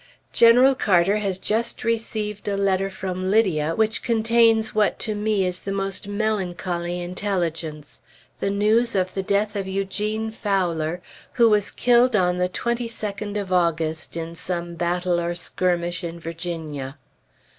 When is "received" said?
1.83-2.47